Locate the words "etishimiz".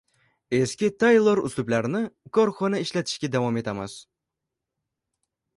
3.63-3.99